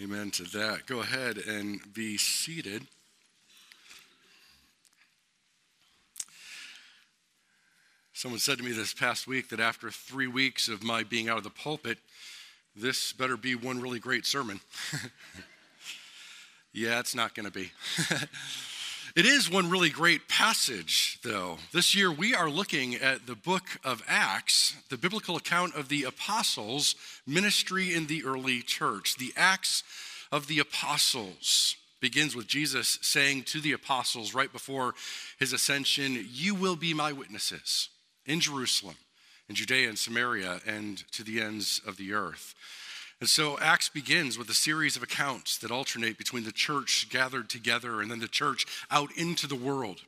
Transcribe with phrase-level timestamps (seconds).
[0.00, 0.86] Amen to that.
[0.86, 2.86] Go ahead and be seated.
[8.14, 11.36] Someone said to me this past week that after three weeks of my being out
[11.36, 11.98] of the pulpit,
[12.74, 14.60] this better be one really great sermon.
[16.72, 17.70] yeah, it's not going to be.
[19.14, 21.58] it is one really great passage, though.
[21.72, 26.04] This year we are looking at the book of Acts, the biblical account of the
[26.04, 26.94] apostles'
[27.26, 29.16] ministry in the early church.
[29.16, 29.82] The Acts
[30.30, 34.94] of the Apostles begins with Jesus saying to the apostles right before
[35.38, 37.90] his ascension, You will be my witnesses
[38.24, 38.96] in Jerusalem,
[39.48, 42.54] in Judea and Samaria, and to the ends of the earth.
[43.22, 47.48] And so Acts begins with a series of accounts that alternate between the church gathered
[47.48, 50.00] together and then the church out into the world.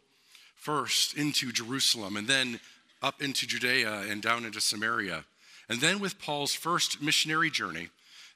[0.56, 2.58] First into Jerusalem, and then
[3.02, 5.26] up into Judea and down into Samaria.
[5.68, 7.90] And then with Paul's first missionary journey,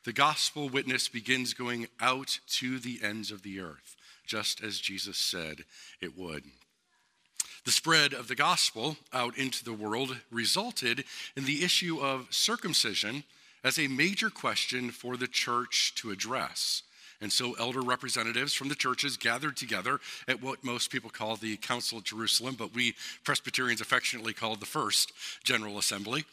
[0.04, 3.96] the gospel witness begins going out to the ends of the earth,
[4.28, 5.64] just as Jesus said
[6.00, 6.44] it would.
[7.64, 11.02] The spread of the gospel out into the world resulted
[11.36, 13.24] in the issue of circumcision
[13.64, 16.82] as a major question for the church to address.
[17.20, 21.56] And so, elder representatives from the churches gathered together at what most people call the
[21.56, 26.24] Council of Jerusalem, but we Presbyterians affectionately call the First General Assembly,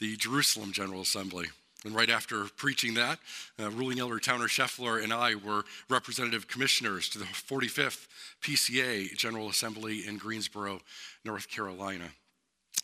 [0.00, 1.46] the Jerusalem General Assembly.
[1.84, 3.18] And right after preaching that,
[3.60, 8.06] uh, ruling elder Towner Scheffler and I were representative commissioners to the 45th
[8.40, 10.80] PCA General Assembly in Greensboro,
[11.24, 12.10] North Carolina,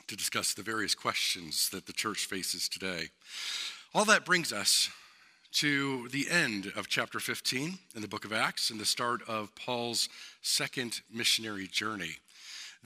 [0.08, 3.10] to discuss the various questions that the church faces today.
[3.94, 4.90] All that brings us
[5.52, 9.54] to the end of chapter 15 in the book of Acts and the start of
[9.54, 10.10] Paul's
[10.42, 12.16] second missionary journey.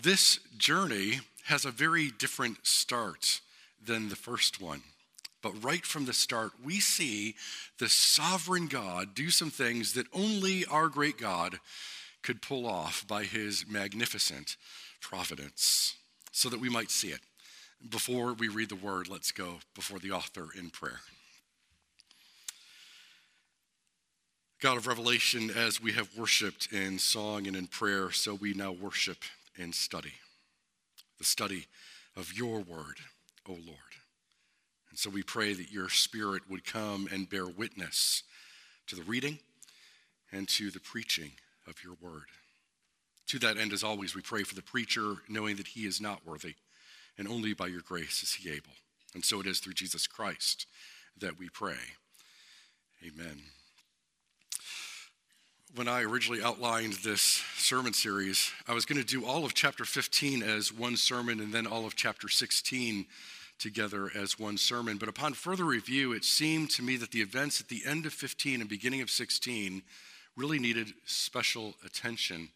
[0.00, 3.40] This journey has a very different start
[3.84, 4.82] than the first one.
[5.42, 7.34] But right from the start, we see
[7.80, 11.58] the sovereign God do some things that only our great God
[12.22, 14.56] could pull off by his magnificent
[15.00, 15.96] providence,
[16.30, 17.20] so that we might see it.
[17.88, 21.00] Before we read the word, let's go before the author in prayer.
[24.60, 28.70] God of revelation, as we have worshiped in song and in prayer, so we now
[28.70, 29.18] worship
[29.56, 30.12] in study.
[31.18, 31.66] The study
[32.16, 32.98] of your word,
[33.48, 33.96] O Lord.
[34.90, 38.22] And so we pray that your spirit would come and bear witness
[38.86, 39.40] to the reading
[40.30, 41.32] and to the preaching
[41.66, 42.26] of your word.
[43.28, 46.24] To that end, as always, we pray for the preacher, knowing that he is not
[46.24, 46.54] worthy,
[47.18, 48.72] and only by your grace is he able.
[49.14, 50.66] And so it is through Jesus Christ
[51.18, 51.76] that we pray.
[53.06, 53.42] Amen.
[55.74, 59.84] When I originally outlined this sermon series, I was going to do all of chapter
[59.84, 63.06] 15 as one sermon and then all of chapter 16
[63.58, 64.98] together as one sermon.
[64.98, 68.12] But upon further review, it seemed to me that the events at the end of
[68.12, 69.82] 15 and beginning of 16
[70.36, 72.50] really needed special attention.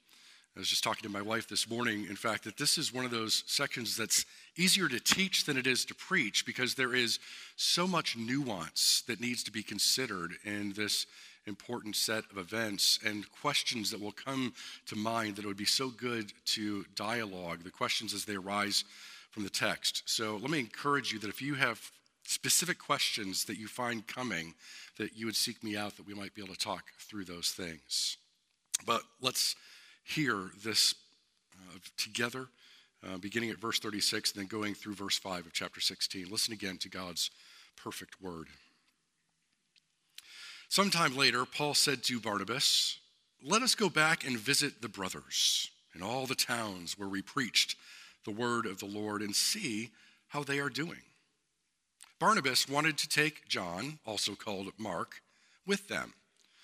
[0.57, 3.05] I was just talking to my wife this morning, in fact, that this is one
[3.05, 4.25] of those sections that's
[4.57, 7.19] easier to teach than it is to preach because there is
[7.57, 11.05] so much nuance that needs to be considered in this
[11.47, 14.55] important set of events and questions that will come
[14.87, 18.85] to mind that it would be so good to dialogue, the questions as they arise
[19.33, 20.05] from the text.
[20.07, 21.79] So let me encourage you that if you have
[22.25, 24.55] specific questions that you find coming,
[24.97, 27.51] that you would seek me out, that we might be able to talk through those
[27.51, 28.17] things.
[28.87, 29.55] But let's
[30.07, 30.95] hear this
[31.55, 32.47] uh, together,
[33.07, 36.29] uh, beginning at verse 36 and then going through verse 5 of chapter 16.
[36.31, 37.31] Listen again to God's
[37.77, 38.47] perfect word.
[40.69, 42.99] Sometime later, Paul said to Barnabas,
[43.45, 47.77] Let us go back and visit the brothers in all the towns where we preached
[48.25, 49.91] the word of the Lord and see
[50.29, 51.03] how they are doing.
[52.19, 55.21] Barnabas wanted to take John, also called Mark,
[55.67, 56.15] with them.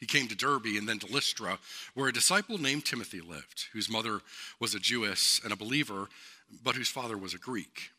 [0.00, 1.58] He came to Derbe and then to Lystra,
[1.94, 4.22] where a disciple named Timothy lived, whose mother
[4.58, 6.08] was a Jewess and a believer,
[6.64, 7.90] but whose father was a Greek.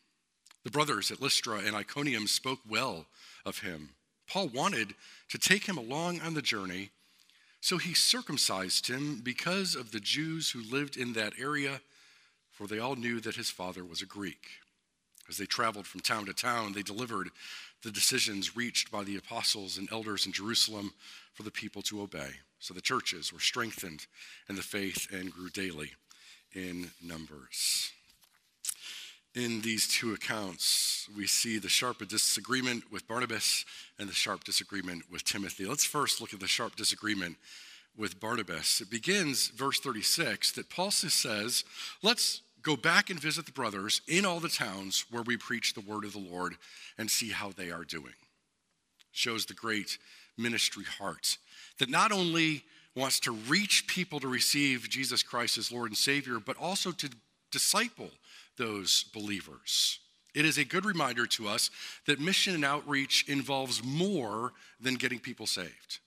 [0.64, 3.06] The brothers at Lystra and Iconium spoke well
[3.46, 3.90] of him.
[4.28, 4.94] Paul wanted
[5.28, 6.90] to take him along on the journey,
[7.60, 11.80] so he circumcised him because of the Jews who lived in that area,
[12.50, 14.48] for they all knew that his father was a Greek.
[15.28, 17.30] As they traveled from town to town, they delivered
[17.82, 20.92] the decisions reached by the apostles and elders in Jerusalem
[21.34, 22.30] for the people to obey.
[22.58, 24.06] So the churches were strengthened
[24.48, 25.92] in the faith and grew daily
[26.54, 27.90] in numbers.
[29.34, 33.64] In these two accounts, we see the sharp disagreement with Barnabas
[33.98, 35.64] and the sharp disagreement with Timothy.
[35.64, 37.36] Let's first look at the sharp disagreement
[37.96, 38.80] with Barnabas.
[38.82, 41.64] It begins, verse 36, that Paul says,
[42.02, 45.80] Let's go back and visit the brothers in all the towns where we preach the
[45.80, 46.54] word of the Lord
[46.98, 48.14] and see how they are doing.
[49.12, 49.98] Shows the great
[50.38, 51.36] ministry heart
[51.78, 52.62] that not only
[52.94, 57.10] wants to reach people to receive Jesus Christ as Lord and Savior, but also to
[57.50, 58.10] disciple
[58.56, 59.98] those believers.
[60.34, 61.70] It is a good reminder to us
[62.06, 65.98] that mission and outreach involves more than getting people saved.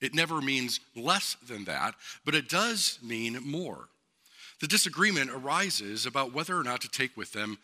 [0.00, 1.94] It never means less than that,
[2.24, 3.88] but it does mean more.
[4.60, 7.58] The disagreement arises about whether or not to take with them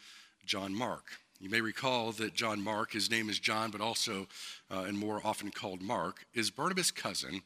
[0.47, 1.05] John Mark.
[1.39, 4.27] You may recall that John Mark, his name is John, but also
[4.71, 7.43] uh, and more often called Mark, is Barnabas' cousin.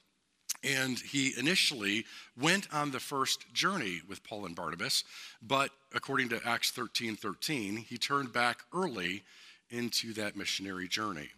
[0.62, 2.04] And he initially
[2.40, 5.02] went on the first journey with Paul and Barnabas,
[5.42, 9.24] but according to Acts 13 13, he turned back early
[9.70, 11.30] into that missionary journey.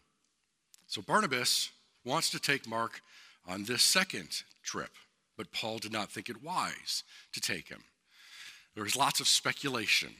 [0.86, 1.70] So Barnabas
[2.04, 3.00] wants to take Mark
[3.46, 4.90] on this second trip,
[5.36, 7.84] but Paul did not think it wise to take him.
[8.74, 10.14] There was lots of speculation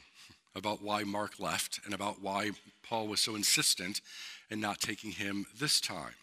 [0.55, 2.51] about why Mark left and about why
[2.83, 4.01] Paul was so insistent
[4.51, 6.15] in not taking him this time.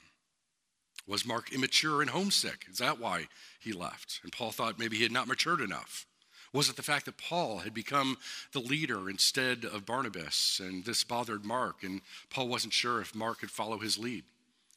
[1.07, 2.65] Was Mark immature and homesick?
[2.69, 3.27] Is that why
[3.59, 4.19] he left?
[4.21, 6.05] And Paul thought maybe he had not matured enough.
[6.53, 8.17] Was it the fact that Paul had become
[8.53, 13.39] the leader instead of Barnabas and this bothered Mark and Paul wasn't sure if Mark
[13.39, 14.23] could follow his lead?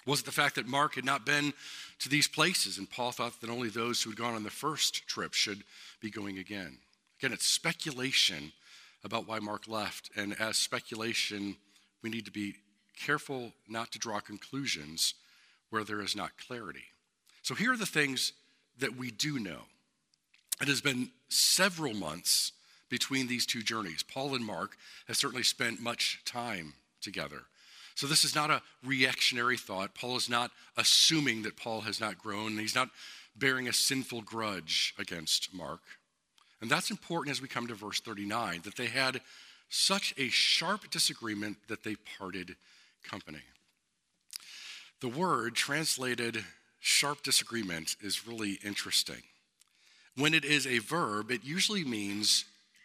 [0.07, 1.53] Was it the fact that Mark had not been
[1.99, 5.07] to these places and Paul thought that only those who had gone on the first
[5.07, 5.65] trip should
[6.01, 6.79] be going again?
[7.23, 8.51] Again, it's speculation
[9.05, 10.11] about why Mark left.
[10.17, 11.57] And as speculation,
[12.03, 12.57] we need to be
[12.97, 15.15] careful not to draw conclusions
[15.71, 16.87] where there is not clarity.
[17.43, 18.33] So here are the things
[18.81, 19.61] that we do know.
[20.61, 22.51] It has been several months
[22.89, 24.03] between these two journeys.
[24.03, 24.77] Paul and Mark
[25.07, 27.43] have certainly spent much time together.
[27.95, 29.95] So this is not a reactionary thought.
[29.95, 32.49] Paul is not assuming that Paul has not grown.
[32.49, 32.91] and He's not
[33.37, 35.83] bearing a sinful grudge against Mark.
[36.63, 39.21] And that's important as we come to verse 39 that they had
[39.69, 42.55] such a sharp disagreement that they parted
[43.03, 43.43] company.
[45.01, 46.45] The word translated
[46.79, 49.23] sharp disagreement is really interesting.
[50.17, 52.45] When it is a verb, it usually means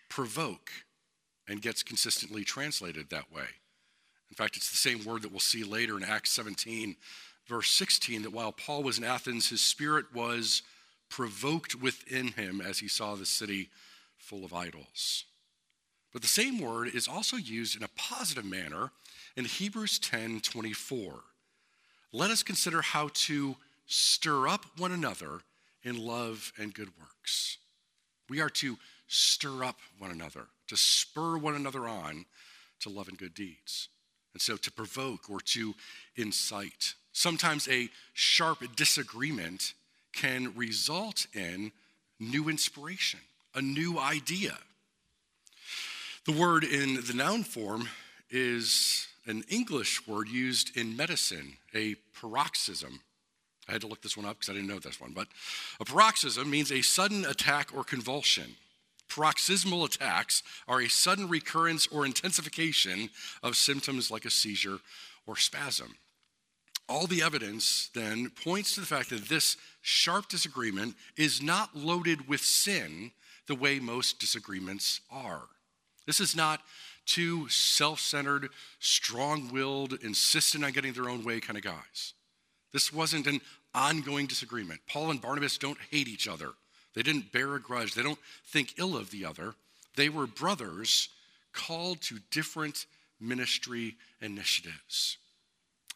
[0.09, 0.71] provoke
[1.47, 3.45] and gets consistently translated that way.
[4.31, 6.95] In fact, it's the same word that we'll see later in Acts 17,
[7.47, 10.63] verse 16, that while Paul was in Athens, his spirit was
[11.09, 13.69] provoked within him as he saw the city
[14.18, 15.25] full of idols.
[16.13, 18.92] But the same word is also used in a positive manner
[19.36, 21.13] in Hebrews 10 24.
[22.13, 23.56] Let us consider how to
[23.86, 25.42] stir up one another
[25.83, 27.57] in love and good works.
[28.30, 28.77] We are to
[29.07, 32.25] stir up one another, to spur one another on
[32.81, 33.89] to love and good deeds.
[34.33, 35.74] And so to provoke or to
[36.15, 36.94] incite.
[37.12, 39.74] Sometimes a sharp disagreement
[40.13, 41.71] can result in
[42.19, 43.19] new inspiration,
[43.54, 44.57] a new idea.
[46.25, 47.88] The word in the noun form
[48.30, 53.01] is an English word used in medicine, a paroxysm.
[53.68, 55.27] I had to look this one up because I didn't know this one, but
[55.80, 58.56] a paroxysm means a sudden attack or convulsion.
[59.09, 63.09] Paroxysmal attacks are a sudden recurrence or intensification
[63.44, 64.80] of symptoms like a seizure
[65.26, 65.95] or spasm.
[66.89, 72.27] All the evidence then points to the fact that this sharp disagreement is not loaded
[72.27, 73.11] with sin
[73.47, 75.44] the way most disagreements are.
[76.06, 76.61] This is not
[77.06, 82.13] two self centered, strong willed, insistent on getting their own way kind of guys.
[82.71, 83.41] This wasn't an
[83.73, 84.81] ongoing disagreement.
[84.87, 86.51] Paul and Barnabas don't hate each other,
[86.94, 89.56] they didn't bear a grudge, they don't think ill of the other.
[89.95, 91.09] They were brothers
[91.53, 92.85] called to different
[93.19, 95.17] ministry initiatives.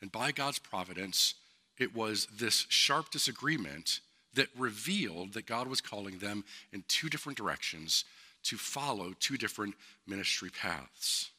[0.01, 1.35] And by God's providence,
[1.77, 3.99] it was this sharp disagreement
[4.33, 8.05] that revealed that God was calling them in two different directions
[8.43, 9.75] to follow two different
[10.07, 11.29] ministry paths.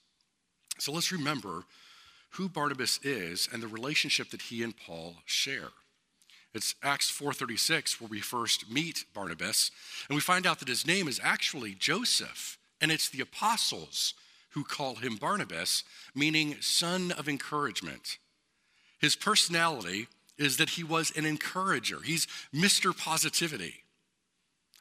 [0.79, 1.65] So let's remember
[2.31, 5.71] who Barnabas is and the relationship that he and Paul share.
[6.55, 9.71] It's Acts 4:36 where we first meet Barnabas
[10.09, 14.15] and we find out that his name is actually Joseph and it's the apostles
[14.51, 15.83] who call him Barnabas
[16.15, 18.19] meaning son of encouragement.
[19.03, 20.07] His personality
[20.39, 22.01] is that he was an encourager.
[22.03, 22.97] He's Mr.
[22.97, 23.83] Positivity.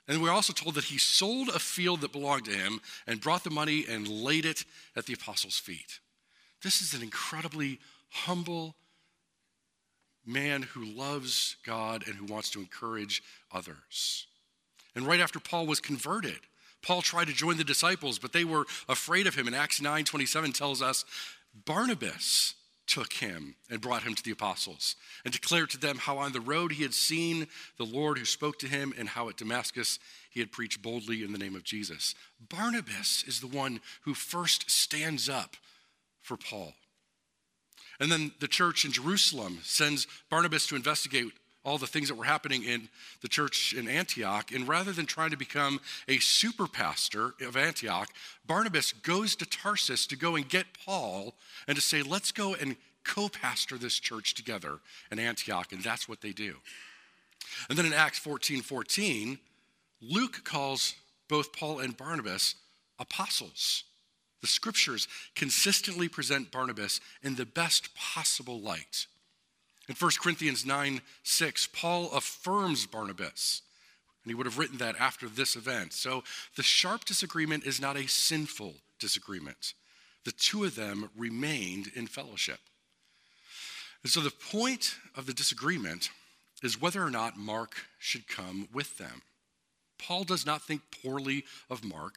[0.07, 3.43] And we're also told that he sold a field that belonged to him and brought
[3.43, 4.63] the money and laid it
[4.95, 5.99] at the apostles' feet.
[6.63, 8.75] This is an incredibly humble
[10.25, 14.27] man who loves God and who wants to encourage others.
[14.95, 16.39] And right after Paul was converted,
[16.83, 19.47] Paul tried to join the disciples, but they were afraid of him.
[19.47, 21.05] And Acts 9 27 tells us
[21.65, 22.55] Barnabas
[22.91, 26.41] took him and brought him to the apostles and declared to them how on the
[26.41, 29.97] road he had seen the Lord who spoke to him and how at Damascus
[30.29, 32.15] he had preached boldly in the name of Jesus.
[32.49, 35.55] Barnabas is the one who first stands up
[36.19, 36.73] for Paul.
[38.01, 41.31] And then the church in Jerusalem sends Barnabas to investigate
[41.63, 42.89] all the things that were happening in
[43.21, 44.51] the church in Antioch.
[44.51, 48.09] And rather than trying to become a super pastor of Antioch,
[48.45, 51.35] Barnabas goes to Tarsus to go and get Paul
[51.67, 54.79] and to say, let's go and co pastor this church together
[55.11, 55.71] in Antioch.
[55.71, 56.55] And that's what they do.
[57.69, 59.39] And then in Acts 14 14,
[60.01, 60.95] Luke calls
[61.27, 62.55] both Paul and Barnabas
[62.99, 63.83] apostles.
[64.41, 69.05] The scriptures consistently present Barnabas in the best possible light.
[69.91, 73.61] In 1 Corinthians 9 6, Paul affirms Barnabas,
[74.23, 75.91] and he would have written that after this event.
[75.91, 76.23] So
[76.55, 79.73] the sharp disagreement is not a sinful disagreement.
[80.23, 82.59] The two of them remained in fellowship.
[84.01, 86.09] And so the point of the disagreement
[86.63, 89.23] is whether or not Mark should come with them.
[89.99, 92.15] Paul does not think poorly of Mark.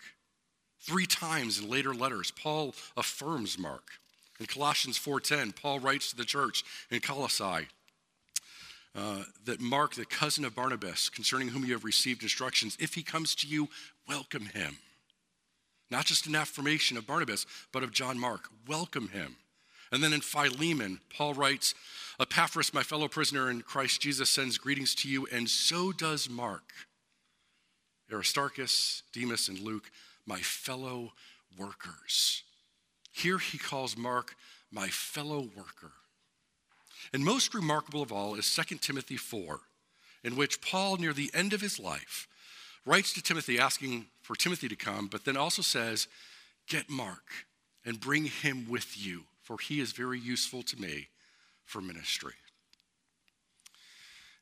[0.79, 3.95] Three times in later letters, Paul affirms Mark.
[4.41, 7.69] In Colossians 4:10, Paul writes to the church in Colossae
[8.95, 13.03] uh, that Mark, the cousin of Barnabas, concerning whom you have received instructions, if he
[13.03, 13.69] comes to you,
[14.09, 14.79] welcome him.
[15.91, 18.49] Not just an affirmation of Barnabas, but of John Mark.
[18.67, 19.37] Welcome him.
[19.93, 21.75] And then in Philemon, Paul writes,
[22.19, 26.73] Epaphras, my fellow prisoner in Christ Jesus, sends greetings to you, and so does Mark.
[28.11, 29.91] Aristarchus, Demas, and Luke,
[30.27, 31.13] my fellow
[31.59, 32.43] workers.
[33.15, 34.35] Here he calls Mark
[34.73, 35.93] my fellow worker.
[37.13, 39.61] And most remarkable of all is 2 Timothy 4,
[40.25, 42.27] in which Paul, near the end of his life,
[42.85, 46.09] writes to Timothy asking for Timothy to come, but then also says,
[46.67, 47.23] Get Mark
[47.85, 51.09] and bring him with you, for he is very useful to me
[51.65, 52.35] for ministry.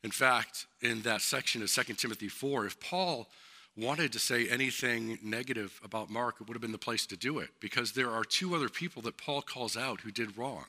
[0.02, 3.28] In fact, in that section of 2 Timothy 4, if Paul
[3.76, 7.38] wanted to say anything negative about Mark, it would have been the place to do
[7.38, 10.64] it because there are two other people that Paul calls out who did wrong.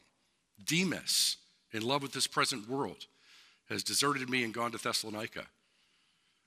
[0.63, 1.37] Demas,
[1.71, 3.05] in love with this present world,
[3.69, 5.45] has deserted me and gone to Thessalonica.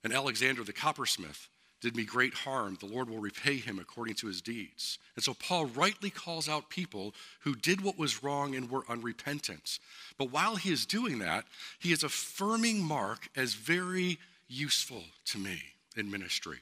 [0.03, 1.49] And Alexander the coppersmith
[1.83, 2.79] did me great harm.
[2.81, 4.99] The Lord will repay him according to his deeds.
[5.15, 9.79] And so Paul rightly calls out people who did what was wrong and were unrepentant.
[10.17, 11.45] But while he is doing that,
[11.79, 15.61] he is affirming Mark as very useful to me
[15.97, 16.59] in ministry.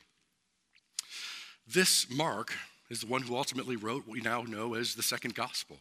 [1.67, 2.53] This Mark
[2.91, 5.79] is the one who ultimately wrote what we now know as the second gospel,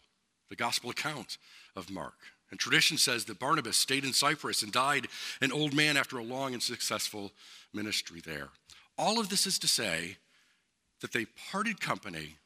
[0.49, 1.37] the gospel account
[1.75, 2.15] of Mark.
[2.49, 5.07] And tradition says that Barnabas stayed in Cyprus and died
[5.41, 7.31] an old man after a long and successful
[7.73, 8.49] ministry there.
[8.97, 10.17] All of this is to say
[11.01, 12.37] that they parted company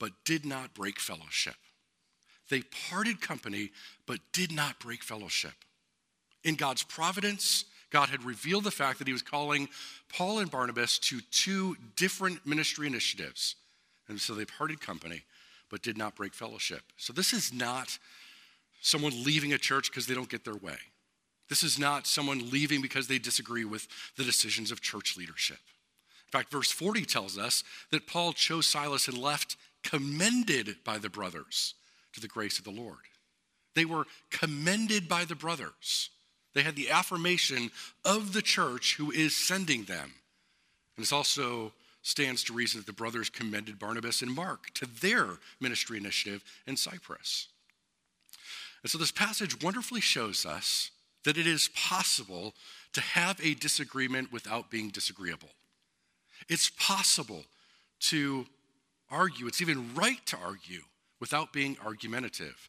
[0.00, 1.54] but did not break fellowship.
[2.48, 3.70] They parted company
[4.06, 5.52] but did not break fellowship.
[6.44, 9.68] In God's providence, God had revealed the fact that he was calling
[10.08, 13.54] Paul and Barnabas to two different ministry initiatives.
[14.08, 15.22] And so they parted company,
[15.70, 16.80] but did not break fellowship.
[16.96, 17.98] So this is not
[18.80, 20.78] someone leaving a church because they don't get their way.
[21.48, 25.58] This is not someone leaving because they disagree with the decisions of church leadership.
[26.26, 31.10] In fact, verse 40 tells us that Paul chose Silas and left commended by the
[31.10, 31.74] brothers
[32.14, 32.96] to the grace of the Lord.
[33.74, 36.08] They were commended by the brothers.
[36.54, 37.70] They had the affirmation
[38.04, 40.12] of the church who is sending them.
[40.96, 45.38] And this also stands to reason that the brothers commended Barnabas and Mark to their
[45.60, 47.48] ministry initiative in Cyprus.
[48.82, 50.90] And so this passage wonderfully shows us
[51.24, 52.54] that it is possible
[52.92, 55.50] to have a disagreement without being disagreeable.
[56.48, 57.44] It's possible
[58.00, 58.46] to
[59.10, 60.82] argue, it's even right to argue
[61.20, 62.68] without being argumentative.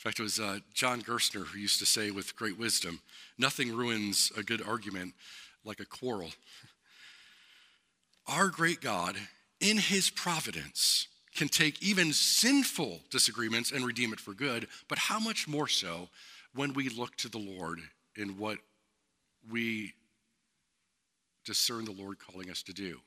[0.00, 3.02] In fact, it was uh, John Gerstner who used to say with great wisdom
[3.36, 5.12] nothing ruins a good argument
[5.62, 6.30] like a quarrel.
[8.26, 9.16] Our great God,
[9.60, 15.20] in his providence, can take even sinful disagreements and redeem it for good, but how
[15.20, 16.08] much more so
[16.54, 17.80] when we look to the Lord
[18.16, 18.56] in what
[19.50, 19.92] we
[21.44, 23.00] discern the Lord calling us to do.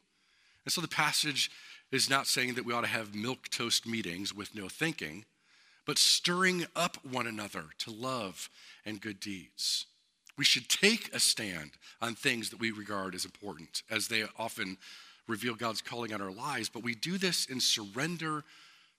[0.64, 1.50] And so the passage
[1.92, 5.26] is not saying that we ought to have milk toast meetings with no thinking
[5.86, 8.50] but stirring up one another to love
[8.86, 9.86] and good deeds.
[10.38, 11.72] We should take a stand
[12.02, 14.78] on things that we regard as important, as they often
[15.28, 18.44] reveal God's calling on our lives, but we do this in surrender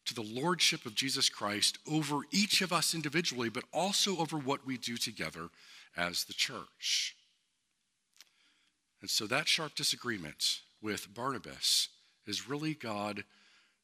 [0.07, 4.67] to the lordship of Jesus Christ over each of us individually, but also over what
[4.67, 5.49] we do together
[5.97, 7.17] as the church.
[9.01, 11.89] And so that sharp disagreement with Barnabas
[12.27, 13.25] is really God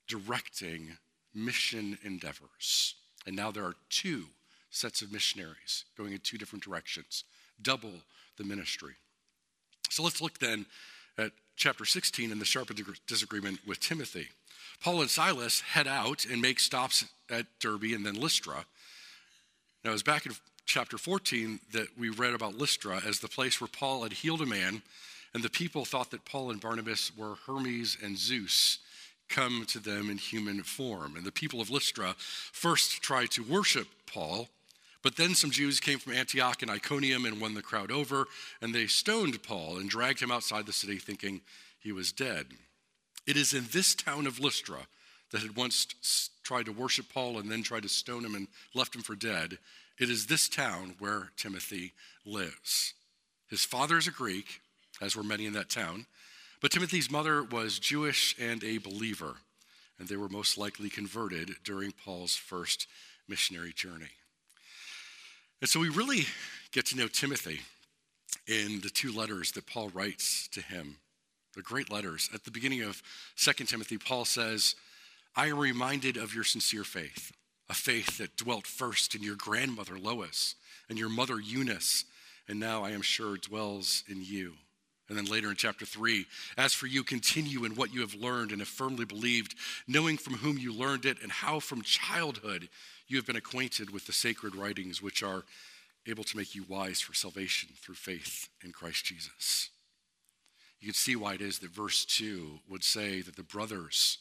[0.07, 0.97] directing
[1.35, 2.95] mission endeavors.
[3.27, 4.25] And now there are two
[4.71, 7.25] sets of missionaries going in two different directions,
[7.61, 7.93] double
[8.37, 8.95] the ministry.
[9.91, 10.67] So let's look then
[11.19, 12.71] at chapter 16 and the sharp
[13.07, 14.29] disagreement with Timothy.
[14.83, 18.65] Paul and Silas head out and make stops at Derbe and then Lystra.
[19.85, 20.33] Now, it was back in
[20.65, 24.47] chapter 14 that we read about Lystra as the place where Paul had healed a
[24.47, 24.83] man,
[25.35, 28.79] and the people thought that Paul and Barnabas were Hermes and Zeus
[29.31, 31.17] come to them in human form.
[31.17, 34.49] And the people of Lystra first tried to worship Paul,
[35.03, 38.27] but then some Jews came from Antioch and Iconium and won the crowd over,
[38.61, 41.41] and they stoned Paul and dragged him outside the city, thinking
[41.79, 42.47] he was dead.
[43.27, 44.87] It is in this town of Lystra
[45.31, 48.95] that had once tried to worship Paul and then tried to stone him and left
[48.95, 49.59] him for dead.
[49.99, 51.93] It is this town where Timothy
[52.27, 52.95] lives.
[53.49, 54.61] His father is a Greek,
[55.01, 56.07] as were many in that town,
[56.61, 59.37] but Timothy's mother was Jewish and a believer,
[59.99, 62.87] and they were most likely converted during Paul's first
[63.29, 64.11] missionary journey.
[65.61, 66.27] And so we really
[66.73, 67.61] get to know Timothy
[68.47, 70.97] in the two letters that Paul writes to him
[71.55, 72.31] the great letters.
[72.33, 73.03] At the beginning of
[73.37, 74.75] 2 Timothy, Paul says,
[75.37, 77.33] I am reminded of your sincere faith,
[77.69, 80.55] a faith that dwelt first in your grandmother Lois
[80.89, 82.05] and your mother Eunice,
[82.49, 84.55] and now I am sure dwells in you.
[85.11, 86.25] And then later in chapter 3,
[86.57, 89.57] as for you, continue in what you have learned and have firmly believed,
[89.89, 92.69] knowing from whom you learned it and how from childhood
[93.09, 95.43] you have been acquainted with the sacred writings which are
[96.07, 99.71] able to make you wise for salvation through faith in Christ Jesus.
[100.79, 104.19] You can see why it is that verse 2 would say that the brothers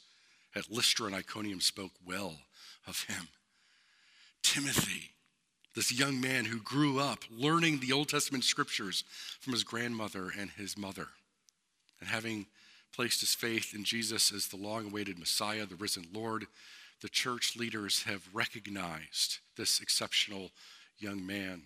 [0.56, 2.40] at Lystra and Iconium spoke well
[2.88, 3.28] of him.
[4.42, 5.12] Timothy,
[5.80, 9.06] this young man who grew up learning the Old Testament scriptures
[9.40, 11.08] from his grandmother and his mother,
[12.02, 12.48] and having
[12.94, 16.48] placed his faith in Jesus as the long awaited Messiah, the risen Lord,
[17.02, 20.52] the church leaders have recognized this exceptional
[20.98, 21.62] young man.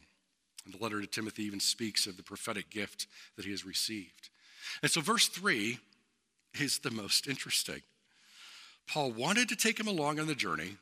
[0.63, 4.29] And the letter to Timothy even speaks of the prophetic gift that he has received.
[4.83, 5.79] And so, verse 3
[6.61, 7.81] is the most interesting.
[8.87, 10.77] Paul wanted to take him along on the journey,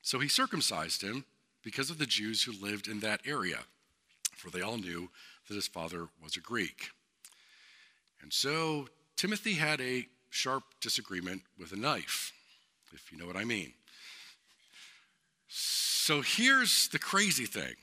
[0.00, 1.26] so he circumcised him
[1.62, 3.58] because of the Jews who lived in that area,
[4.36, 5.08] for they all knew
[5.48, 6.90] that his father was a Greek.
[8.20, 12.32] And so Timothy had a sharp disagreement with a knife,
[12.92, 13.72] if you know what I mean.
[15.48, 17.74] So here's the crazy thing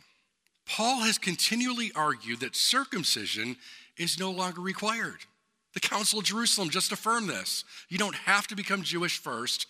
[0.65, 3.56] Paul has continually argued that circumcision
[3.98, 5.20] is no longer required.
[5.74, 7.63] The Council of Jerusalem just affirmed this.
[7.89, 9.68] You don't have to become Jewish first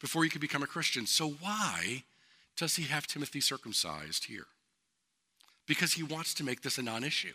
[0.00, 1.06] before you can become a Christian.
[1.06, 2.04] So, why
[2.56, 4.46] does he have Timothy circumcised here?
[5.66, 7.34] Because he wants to make this a non issue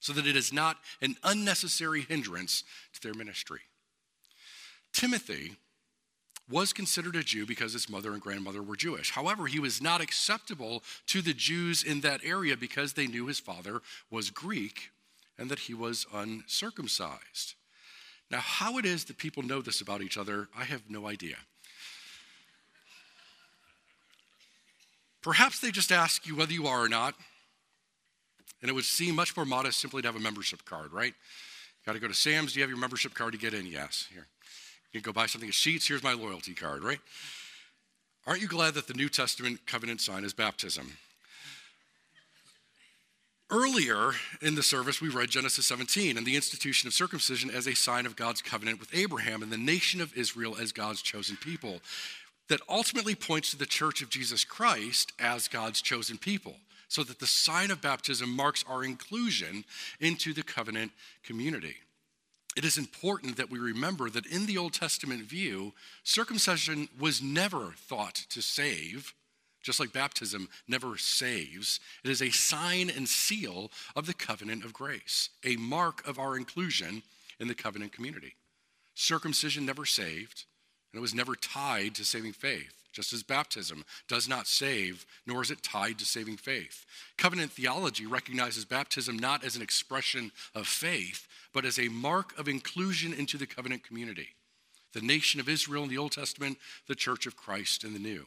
[0.00, 3.60] so that it is not an unnecessary hindrance to their ministry.
[4.92, 5.56] Timothy
[6.50, 9.12] was considered a Jew because his mother and grandmother were Jewish.
[9.12, 13.38] However, he was not acceptable to the Jews in that area because they knew his
[13.38, 14.90] father was Greek
[15.38, 17.54] and that he was uncircumcised.
[18.30, 21.36] Now, how it is that people know this about each other, I have no idea.
[25.22, 27.14] Perhaps they just ask you whether you are or not,
[28.62, 31.12] and it would seem much more modest simply to have a membership card, right?
[31.12, 32.52] You got to go to Sam's.
[32.52, 33.66] Do you have your membership card to get in?
[33.66, 34.06] Yes.
[34.12, 34.26] Here.
[34.92, 35.86] You can go buy something at Sheetz.
[35.86, 36.98] Here's my loyalty card, right?
[38.26, 40.92] Aren't you glad that the New Testament covenant sign is baptism?
[43.52, 47.74] Earlier in the service, we read Genesis 17 and the institution of circumcision as a
[47.74, 51.80] sign of God's covenant with Abraham and the nation of Israel as God's chosen people.
[52.50, 56.56] That ultimately points to the church of Jesus Christ as God's chosen people,
[56.88, 59.64] so that the sign of baptism marks our inclusion
[59.98, 60.92] into the covenant
[61.24, 61.76] community.
[62.56, 65.72] It is important that we remember that in the Old Testament view,
[66.04, 69.14] circumcision was never thought to save
[69.62, 74.72] just like baptism never saves, it is a sign and seal of the covenant of
[74.72, 77.02] grace, a mark of our inclusion
[77.38, 78.34] in the covenant community.
[78.94, 80.44] Circumcision never saved,
[80.92, 85.42] and it was never tied to saving faith, just as baptism does not save, nor
[85.42, 86.84] is it tied to saving faith.
[87.16, 92.48] Covenant theology recognizes baptism not as an expression of faith, but as a mark of
[92.48, 94.30] inclusion into the covenant community.
[94.92, 98.26] The nation of Israel in the Old Testament, the church of Christ in the New.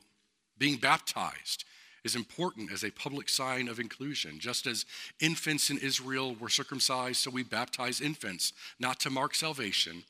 [0.58, 1.66] Being baptized
[2.04, 4.40] is important as a public sign of inclusion.
[4.40, 4.86] Just as
[5.20, 10.04] infants in Israel were circumcised, so we baptize infants, not to mark salvation,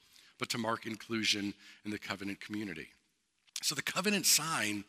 [0.44, 1.54] but to mark inclusion
[1.86, 2.90] in the covenant community.
[3.62, 4.84] So the covenant sign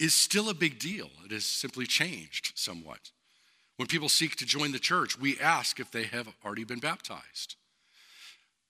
[0.00, 1.10] is still a big deal.
[1.26, 3.10] It has simply changed somewhat.
[3.76, 7.56] When people seek to join the church, we ask if they have already been baptized.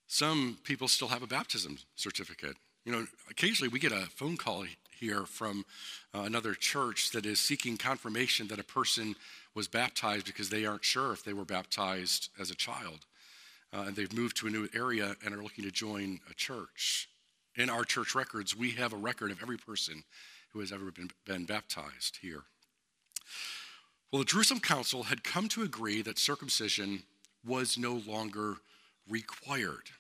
[0.09, 2.57] Some people still have a baptism certificate.
[2.85, 4.65] You know, occasionally we get a phone call
[4.99, 5.65] here from
[6.12, 9.15] uh, another church that is seeking confirmation that a person
[9.55, 13.07] was baptized because they aren't sure if they were baptized as a child.
[13.72, 17.08] Uh, and they've moved to a new area and are looking to join a church.
[17.56, 20.04] In our church records, we have a record of every person
[20.52, 22.42] who has ever been, been baptized here.
[24.11, 27.02] Well, the Jerusalem Council had come to agree that circumcision
[27.46, 28.56] was no longer
[29.08, 29.90] required.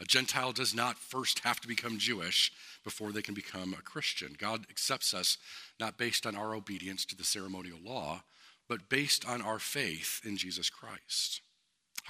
[0.00, 2.52] A Gentile does not first have to become Jewish
[2.84, 4.34] before they can become a Christian.
[4.38, 5.36] God accepts us
[5.78, 8.22] not based on our obedience to the ceremonial law,
[8.68, 11.42] but based on our faith in Jesus Christ.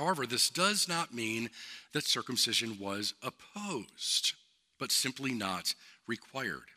[0.01, 1.51] However, this does not mean
[1.93, 4.33] that circumcision was opposed,
[4.79, 5.75] but simply not
[6.07, 6.71] required.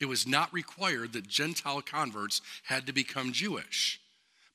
[0.00, 4.00] It was not required that Gentile converts had to become Jewish,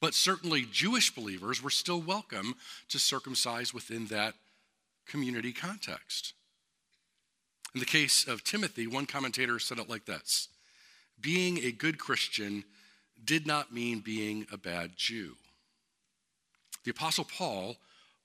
[0.01, 2.55] but certainly Jewish believers were still welcome
[2.89, 4.33] to circumcise within that
[5.07, 6.33] community context.
[7.73, 10.49] In the case of Timothy, one commentator said it like this
[11.21, 12.65] Being a good Christian
[13.23, 15.37] did not mean being a bad Jew.
[16.83, 17.77] The Apostle Paul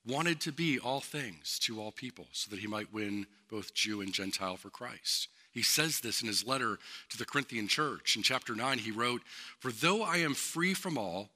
[0.07, 4.01] wanted to be all things to all people so that he might win both Jew
[4.01, 5.29] and Gentile for Christ.
[5.53, 6.79] He says this in his letter
[7.11, 8.17] to the Corinthian church.
[8.17, 9.23] In chapter 9, he wrote,
[9.61, 11.29] For though I am free from all,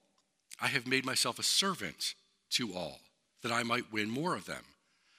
[0.61, 2.14] I have made myself a servant
[2.50, 3.00] to all,
[3.42, 4.64] that I might win more of them.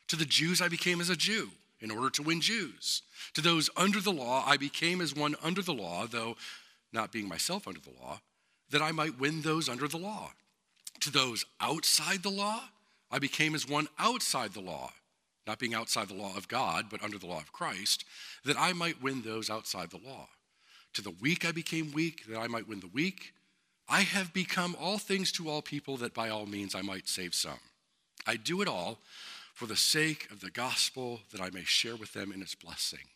[0.09, 3.03] To the Jews, I became as a Jew in order to win Jews.
[3.35, 6.35] To those under the law, I became as one under the law, though
[6.91, 8.19] not being myself under the law,
[8.71, 10.31] that I might win those under the law.
[11.01, 12.63] To those outside the law,
[13.11, 14.91] I became as one outside the law,
[15.47, 18.05] not being outside the law of God, but under the law of Christ,
[18.45, 20.27] that I might win those outside the law.
[20.93, 23.33] To the weak I became weak, that I might win the weak.
[23.87, 27.33] I have become all things to all people, that by all means I might save
[27.33, 27.59] some.
[28.27, 28.99] I do it all
[29.55, 33.07] for the sake of the gospel, that I may share with them in its blessing.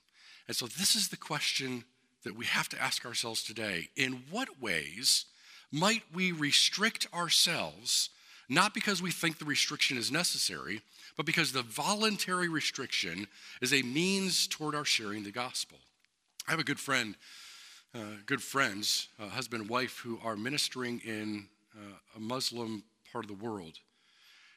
[0.47, 1.85] And so, this is the question
[2.23, 3.89] that we have to ask ourselves today.
[3.95, 5.25] In what ways
[5.71, 8.09] might we restrict ourselves,
[8.49, 10.81] not because we think the restriction is necessary,
[11.15, 13.27] but because the voluntary restriction
[13.61, 15.77] is a means toward our sharing the gospel?
[16.47, 17.15] I have a good friend,
[17.95, 23.25] uh, good friends, uh, husband and wife, who are ministering in uh, a Muslim part
[23.25, 23.79] of the world.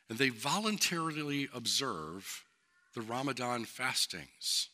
[0.08, 2.44] And they voluntarily observe
[2.94, 4.68] the Ramadan fastings.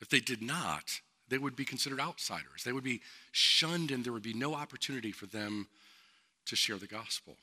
[0.00, 2.64] If they did not, they would be considered outsiders.
[2.64, 3.00] They would be
[3.32, 5.68] shunned, and there would be no opportunity for them
[6.46, 7.36] to share the gospel.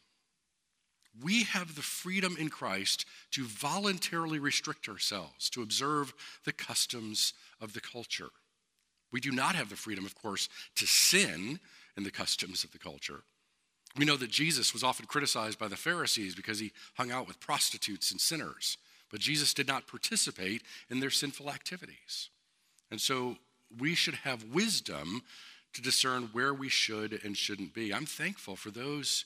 [1.22, 7.74] We have the freedom in Christ to voluntarily restrict ourselves, to observe the customs of
[7.74, 8.30] the culture.
[9.12, 11.60] We do not have the freedom, of course, to sin
[11.96, 13.22] in the customs of the culture.
[13.96, 17.40] We know that Jesus was often criticized by the Pharisees because he hung out with
[17.40, 18.78] prostitutes and sinners,
[19.12, 22.30] but Jesus did not participate in their sinful activities.
[22.90, 23.38] And so
[23.80, 25.22] we should have wisdom
[25.74, 27.94] to discern where we should and shouldn't be.
[27.94, 29.26] I'm thankful for those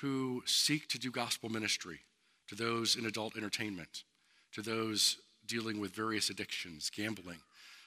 [0.00, 2.00] who seek to do gospel ministry,
[2.48, 4.04] to those in adult entertainment,
[4.52, 7.38] to those dealing with various addictions, gambling,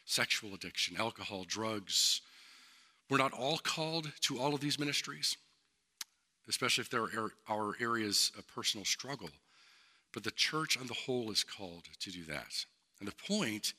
[0.05, 2.21] sexual addiction, alcohol, drugs.
[3.09, 5.37] We're not all called to all of these ministries,
[6.47, 9.29] especially if there are our areas of personal struggle.
[10.13, 12.65] But the church on the whole is called to do that.
[12.99, 13.73] And the point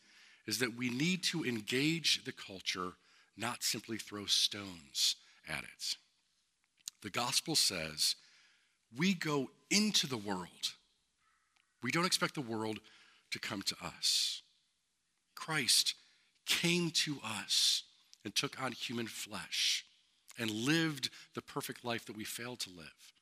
[0.46, 2.92] is that we need to engage the culture,
[3.36, 5.16] not simply throw stones
[5.48, 5.96] at it.
[7.02, 8.16] The gospel says
[8.96, 10.74] we go into the world.
[11.82, 12.78] We don't expect the world
[13.30, 14.42] to come to us.
[15.34, 15.94] Christ
[16.46, 17.82] came to us
[18.24, 19.84] and took on human flesh
[20.38, 23.12] and lived the perfect life that we failed to live.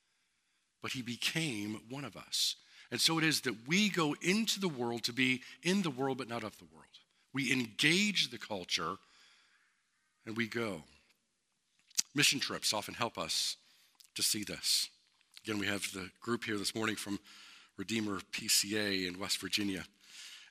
[0.82, 2.56] But he became one of us.
[2.90, 6.18] And so it is that we go into the world to be in the world,
[6.18, 6.84] but not of the world.
[7.32, 8.96] We engage the culture
[10.26, 10.84] and we go.
[12.14, 13.56] Mission trips often help us
[14.14, 14.88] to see this.
[15.44, 17.18] Again, we have the group here this morning from
[17.77, 19.85] Redeemer PCA in West Virginia.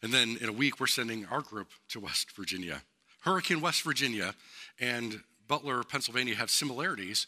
[0.01, 2.81] And then in a week, we're sending our group to West Virginia.
[3.21, 4.35] Hurricane West Virginia
[4.79, 7.25] and Butler, Pennsylvania have similarities,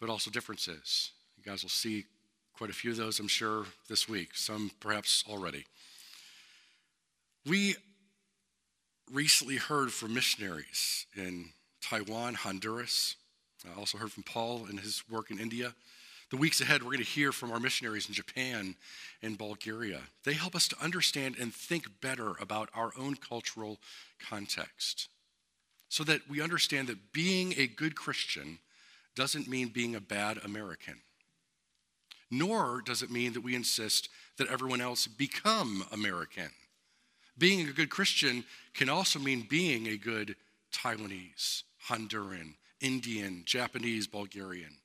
[0.00, 1.12] but also differences.
[1.36, 2.04] You guys will see
[2.52, 5.66] quite a few of those, I'm sure, this week, some perhaps already.
[7.44, 7.76] We
[9.12, 13.14] recently heard from missionaries in Taiwan, Honduras.
[13.64, 15.74] I also heard from Paul and his work in India.
[16.30, 18.74] The weeks ahead, we're going to hear from our missionaries in Japan
[19.22, 20.00] and Bulgaria.
[20.24, 23.78] They help us to understand and think better about our own cultural
[24.18, 25.08] context.
[25.88, 28.58] so that we understand that being a good Christian
[29.14, 31.00] doesn't mean being a bad American.
[32.30, 36.50] Nor does it mean that we insist that everyone else become American.
[37.38, 40.36] Being a good Christian can also mean being a good
[40.72, 44.78] Taiwanese, Honduran, Indian, Japanese, Bulgarian.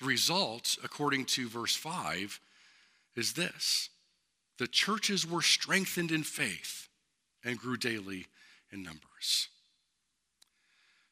[0.00, 2.40] The result, according to verse 5,
[3.16, 3.90] is this
[4.58, 6.88] the churches were strengthened in faith
[7.44, 8.26] and grew daily
[8.70, 9.48] in numbers.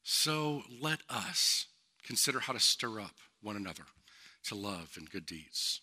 [0.03, 1.67] So let us
[2.05, 3.85] consider how to stir up one another
[4.45, 5.81] to love and good deeds.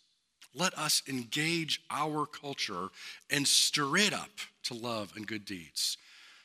[0.53, 2.89] Let us engage our culture
[3.29, 4.31] and stir it up
[4.63, 5.97] to love and good deeds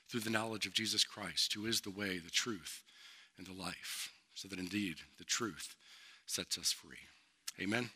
[0.09, 2.82] through the knowledge of Jesus Christ, who is the way, the truth,
[3.46, 5.74] and the life, so that indeed the truth
[6.26, 6.96] sets us free.
[7.61, 7.90] Amen.